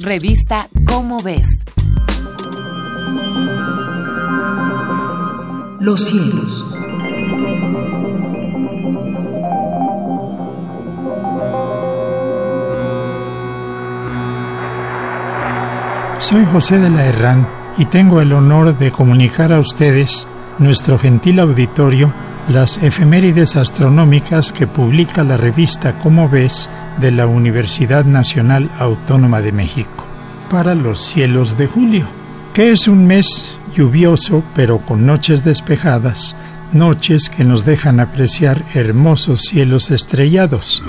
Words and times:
Revista 0.00 0.66
Cómo 0.86 1.18
ves. 1.22 1.46
Los 5.78 6.04
cielos. 6.04 6.64
Soy 16.18 16.44
José 16.46 16.78
de 16.78 16.90
la 16.90 17.06
Herrán 17.06 17.46
y 17.78 17.84
tengo 17.84 18.20
el 18.20 18.32
honor 18.32 18.76
de 18.76 18.90
comunicar 18.90 19.52
a 19.52 19.60
ustedes, 19.60 20.26
nuestro 20.58 20.98
gentil 20.98 21.38
auditorio, 21.38 22.12
las 22.48 22.78
efemérides 22.82 23.54
astronómicas 23.54 24.52
que 24.52 24.66
publica 24.66 25.22
la 25.22 25.36
revista 25.36 25.98
Como 26.00 26.28
ves 26.28 26.68
de 26.98 27.10
la 27.10 27.26
Universidad 27.26 28.04
Nacional 28.04 28.70
Autónoma 28.78 29.40
de 29.40 29.52
México 29.52 30.04
para 30.50 30.74
los 30.74 31.00
cielos 31.00 31.58
de 31.58 31.66
julio, 31.66 32.06
que 32.52 32.70
es 32.70 32.86
un 32.86 33.06
mes 33.06 33.58
lluvioso 33.74 34.42
pero 34.54 34.78
con 34.78 35.04
noches 35.04 35.44
despejadas, 35.44 36.36
noches 36.72 37.28
que 37.28 37.44
nos 37.44 37.64
dejan 37.64 38.00
apreciar 38.00 38.64
hermosos 38.74 39.42
cielos 39.42 39.90
estrellados. 39.90 40.82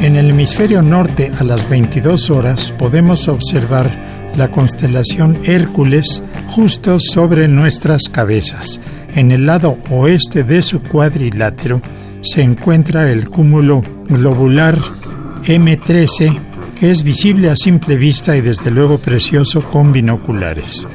En 0.00 0.16
el 0.16 0.30
hemisferio 0.30 0.80
norte 0.80 1.30
a 1.38 1.44
las 1.44 1.68
22 1.68 2.30
horas 2.30 2.72
podemos 2.72 3.28
observar 3.28 3.90
la 4.36 4.50
constelación 4.50 5.38
Hércules 5.44 6.24
justo 6.48 6.98
sobre 6.98 7.48
nuestras 7.48 8.08
cabezas. 8.08 8.80
En 9.14 9.32
el 9.32 9.44
lado 9.44 9.76
oeste 9.90 10.44
de 10.44 10.62
su 10.62 10.80
cuadrilátero 10.82 11.82
se 12.22 12.42
encuentra 12.42 13.10
el 13.10 13.28
cúmulo 13.28 13.82
globular 14.08 14.76
M13 15.44 16.50
que 16.80 16.90
es 16.90 17.02
visible 17.02 17.50
a 17.50 17.56
simple 17.56 17.96
vista 17.96 18.34
y 18.36 18.40
desde 18.40 18.70
luego 18.70 18.96
precioso 18.96 19.62
con 19.62 19.92
binoculares. 19.92 20.88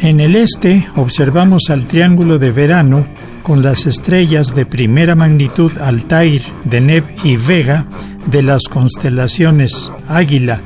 En 0.00 0.18
el 0.18 0.34
este 0.34 0.88
observamos 0.96 1.70
al 1.70 1.86
triángulo 1.86 2.40
de 2.40 2.50
verano 2.50 3.06
con 3.44 3.62
las 3.62 3.86
estrellas 3.86 4.54
de 4.54 4.66
primera 4.66 5.14
magnitud 5.14 5.70
Altair, 5.78 6.42
Deneb 6.64 7.04
y 7.22 7.36
Vega 7.36 7.86
de 8.26 8.42
las 8.42 8.64
constelaciones 8.64 9.92
Águila, 10.08 10.60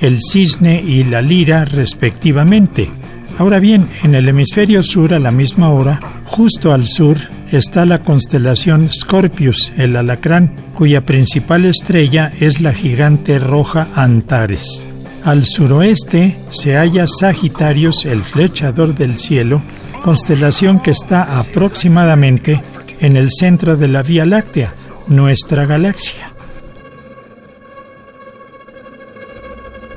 el 0.00 0.18
cisne 0.20 0.82
y 0.82 1.04
la 1.04 1.20
lira 1.20 1.66
respectivamente. 1.66 2.90
Ahora 3.38 3.60
bien, 3.60 3.90
en 4.02 4.14
el 4.14 4.28
hemisferio 4.28 4.82
sur 4.82 5.12
a 5.12 5.18
la 5.18 5.30
misma 5.30 5.70
hora, 5.70 6.00
justo 6.24 6.72
al 6.72 6.86
sur, 6.86 7.18
está 7.52 7.84
la 7.84 7.98
constelación 8.02 8.88
Scorpius, 8.88 9.74
el 9.76 9.96
alacrán, 9.96 10.54
cuya 10.72 11.04
principal 11.04 11.66
estrella 11.66 12.32
es 12.40 12.62
la 12.62 12.72
gigante 12.72 13.38
roja 13.38 13.88
Antares. 13.94 14.88
Al 15.24 15.44
suroeste 15.44 16.36
se 16.48 16.76
halla 16.76 17.06
Sagitarius, 17.06 18.06
el 18.06 18.22
flechador 18.22 18.94
del 18.94 19.18
cielo, 19.18 19.62
constelación 20.02 20.80
que 20.80 20.92
está 20.92 21.38
aproximadamente 21.38 22.62
en 23.00 23.16
el 23.16 23.28
centro 23.30 23.76
de 23.76 23.88
la 23.88 24.02
Vía 24.02 24.24
Láctea, 24.24 24.72
nuestra 25.08 25.66
galaxia. 25.66 26.35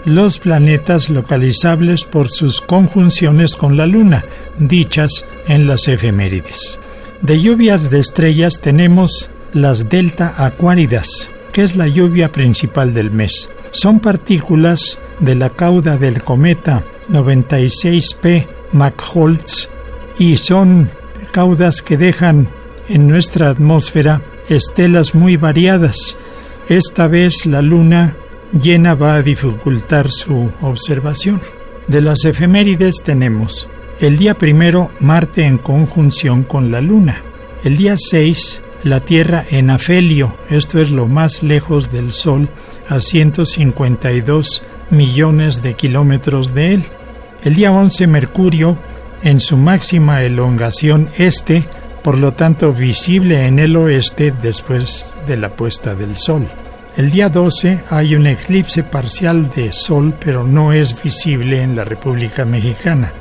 Los 0.05 0.39
planetas 0.39 1.09
localizables 1.09 2.03
por 2.03 2.30
sus 2.30 2.61
conjunciones 2.61 3.55
con 3.55 3.78
la 3.78 3.86
Luna, 3.86 4.25
dichas 4.58 5.25
en 5.47 5.67
las 5.67 5.88
efemérides. 5.88 6.80
De 7.22 7.41
lluvias 7.41 7.89
de 7.89 8.00
estrellas 8.00 8.59
tenemos 8.61 9.30
las 9.53 9.89
delta 9.89 10.36
acuáridas, 10.38 11.30
que 11.52 11.64
es 11.64 11.75
la 11.75 11.88
lluvia 11.88 12.31
principal 12.31 12.94
del 12.94 13.11
mes. 13.11 13.50
Son 13.72 14.00
partículas 14.00 15.00
de 15.19 15.36
la 15.36 15.50
cauda 15.50 15.97
del 15.97 16.23
cometa 16.23 16.84
96P 17.09 18.47
McHoltz 18.72 19.69
y 20.17 20.38
son 20.38 20.90
caudas 21.31 21.81
que 21.81 21.97
dejan 21.97 22.47
en 22.88 23.07
nuestra 23.07 23.50
atmósfera 23.50 24.22
estelas 24.47 25.13
muy 25.13 25.38
variadas. 25.38 26.18
Esta 26.69 27.07
vez 27.07 27.45
la 27.45 27.62
Luna 27.62 28.16
llena 28.52 28.96
va 28.96 29.16
a 29.16 29.22
dificultar 29.22 30.10
su 30.10 30.52
observación. 30.62 31.42
De 31.88 32.02
las 32.02 32.26
efemérides 32.26 33.04
tenemos 33.04 33.70
el 34.00 34.18
día 34.18 34.36
primero 34.36 34.92
Marte 35.00 35.44
en 35.44 35.58
conjunción 35.58 36.44
con 36.44 36.72
la 36.72 36.82
Luna, 36.82 37.22
el 37.64 37.78
día 37.78 37.96
6 37.98 38.64
la 38.84 39.02
Tierra 39.02 39.46
en 39.50 39.70
afelio, 39.70 40.38
esto 40.50 40.80
es 40.80 40.90
lo 40.90 41.08
más 41.08 41.44
lejos 41.44 41.92
del 41.92 42.14
Sol, 42.14 42.48
a 42.88 43.00
152 43.00 44.64
millones 44.90 45.62
de 45.62 45.74
kilómetros 45.74 46.54
de 46.54 46.76
él. 46.76 46.84
El 47.44 47.56
día 47.56 47.72
11 47.72 48.08
Mercurio 48.08 48.78
en 49.22 49.42
su 49.42 49.58
máxima 49.58 50.24
elongación 50.24 51.10
este, 51.18 51.66
por 52.04 52.18
lo 52.18 52.34
tanto 52.34 52.72
visible 52.72 53.48
en 53.48 53.60
el 53.60 53.76
oeste 53.76 54.34
después 54.42 55.14
de 55.28 55.36
la 55.36 55.50
puesta 55.50 55.94
del 55.94 56.16
Sol. 56.16 56.48
El 57.00 57.12
día 57.12 57.30
12 57.30 57.84
hay 57.92 58.14
un 58.14 58.28
eclipse 58.28 58.84
parcial 58.84 59.50
de 59.52 59.72
Sol, 59.72 60.16
pero 60.20 60.44
no 60.44 60.74
es 60.74 61.02
visible 61.02 61.62
en 61.62 61.74
la 61.74 61.86
República 61.86 62.44
Mexicana. 62.44 63.14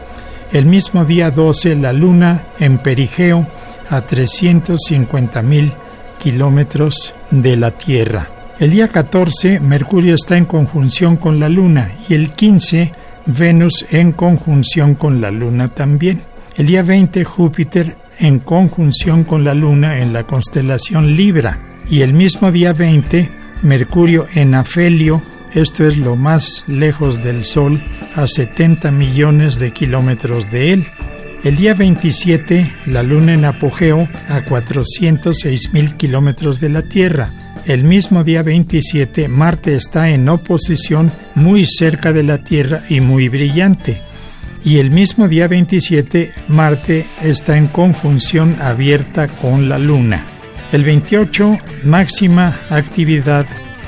El 0.51 0.67
mismo 0.67 1.05
día 1.05 1.31
12 1.31 1.77
la 1.77 1.93
Luna 1.93 2.43
en 2.59 2.79
perigeo 2.79 3.47
a 3.89 4.01
350 4.01 5.43
mil 5.43 5.73
kilómetros 6.19 7.15
de 7.31 7.57
la 7.57 7.71
Tierra. 7.71 8.29
El 8.59 8.73
día 8.73 8.89
14 8.89 9.61
Mercurio 9.61 10.17
está 10.17 10.37
en 10.37 10.47
conjunción 10.47 11.17
con 11.17 11.39
la 11.39 11.49
Luna 11.49 11.93
y 12.09 12.15
el 12.15 12.33
15 12.33 12.91
Venus 13.27 13.87
en 13.93 14.11
conjunción 14.11 14.97
con 14.97 15.21
la 15.21 15.31
Luna 15.31 15.69
también. 15.69 16.21
El 16.57 16.67
día 16.67 16.83
20 16.83 17.23
Júpiter 17.23 17.95
en 18.19 18.41
conjunción 18.41 19.23
con 19.23 19.45
la 19.45 19.55
Luna 19.55 20.01
en 20.01 20.13
la 20.13 20.25
constelación 20.25 21.15
Libra 21.15 21.61
y 21.89 22.01
el 22.01 22.13
mismo 22.13 22.51
día 22.51 22.73
20 22.73 23.38
Mercurio 23.63 24.27
en 24.35 24.55
afelio, 24.55 25.23
esto 25.53 25.87
es 25.87 25.97
lo 25.97 26.17
más 26.17 26.65
lejos 26.69 27.23
del 27.23 27.45
Sol, 27.45 27.83
a 28.15 28.27
70 28.27 28.91
millones 28.91 29.59
de 29.59 29.73
kilómetros 29.73 30.51
de 30.51 30.73
él. 30.73 30.87
El 31.45 31.57
día 31.57 31.75
27, 31.75 32.71
la 32.87 33.03
Luna 33.03 33.35
en 33.35 33.45
apogeo 33.45 34.09
a 34.29 34.43
406 34.43 35.73
mil 35.73 35.95
kilómetros 35.95 36.61
de 36.61 36.69
la 36.69 36.83
Tierra. 36.83 37.31
El 37.67 37.85
mismo 37.85 38.25
día 38.25 38.43
27, 38.43 39.29
Marte 39.29 39.75
está 39.75 40.11
en 40.11 40.29
oposición 40.29 41.13
muy 41.35 41.65
cerca 41.67 42.13
de 42.13 42.23
la 42.23 42.43
Tierra 42.43 42.83
y 42.89 43.01
muy 43.01 43.29
brillante. 43.29 44.01
Y 44.65 44.79
el 44.79 44.91
mismo 44.91 45.29
día 45.29 45.49
27, 45.49 46.33
Marte 46.49 47.07
está 47.23 47.57
en 47.57 47.69
conjunción 47.69 48.57
abierta 48.61 49.29
con 49.29 49.69
la 49.69 49.79
Luna. 49.79 50.38
El 50.71 50.85
28, 50.85 51.59
máxima 51.85 52.55
actividad 52.69 53.47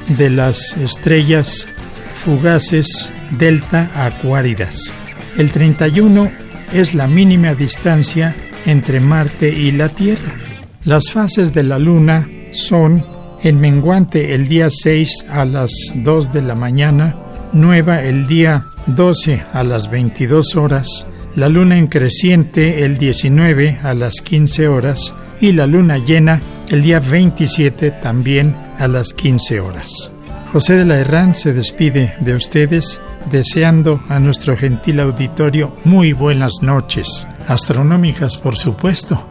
de 0.08 0.30
las 0.30 0.76
estrellas 0.78 1.68
fugaces 2.14 3.12
delta 3.38 3.90
acuáridas. 3.94 4.94
El 5.36 5.52
31 5.52 6.30
es 6.72 6.94
la 6.94 7.06
mínima 7.06 7.54
distancia 7.54 8.34
entre 8.64 8.98
Marte 8.98 9.48
y 9.50 9.72
la 9.72 9.90
Tierra. 9.90 10.36
Las 10.84 11.10
fases 11.10 11.52
de 11.52 11.64
la 11.64 11.78
Luna 11.78 12.26
son 12.52 13.04
en 13.42 13.60
menguante 13.60 14.34
el 14.34 14.48
día 14.48 14.68
6 14.70 15.26
a 15.28 15.44
las 15.44 15.70
2 15.96 16.32
de 16.32 16.42
la 16.42 16.54
mañana, 16.54 17.16
nueva 17.52 18.02
el 18.02 18.26
día 18.26 18.62
12 18.86 19.42
a 19.52 19.64
las 19.64 19.90
22 19.90 20.56
horas, 20.56 21.06
la 21.36 21.48
luna 21.48 21.76
en 21.78 21.86
creciente 21.86 22.84
el 22.84 22.98
19 22.98 23.78
a 23.82 23.94
las 23.94 24.20
15 24.20 24.68
horas 24.68 25.14
y 25.40 25.52
la 25.52 25.66
luna 25.66 25.98
llena 25.98 26.40
el 26.70 26.82
día 26.82 27.00
27 27.00 27.90
también 27.90 28.56
a 28.78 28.86
las 28.86 29.12
15 29.12 29.58
horas. 29.58 30.12
José 30.52 30.76
de 30.76 30.84
la 30.84 30.98
Herrán 30.98 31.34
se 31.34 31.52
despide 31.52 32.14
de 32.20 32.34
ustedes 32.34 33.02
deseando 33.30 34.00
a 34.08 34.20
nuestro 34.20 34.56
gentil 34.56 35.00
auditorio 35.00 35.74
muy 35.84 36.12
buenas 36.12 36.62
noches, 36.62 37.26
astronómicas 37.48 38.36
por 38.36 38.56
supuesto. 38.56 39.26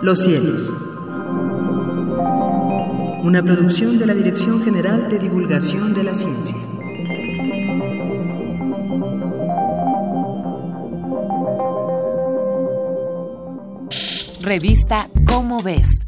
Los 0.00 0.18
cielos. 0.24 0.72
Una 3.22 3.42
producción 3.42 3.98
de 3.98 4.06
la 4.06 4.14
Dirección 4.14 4.62
General 4.62 5.10
de 5.10 5.18
Divulgación 5.18 5.92
de 5.92 6.04
la 6.04 6.14
Ciencia. 6.14 6.56
Revista 14.46 15.08
Cómo 15.26 15.58
ves 15.58 16.05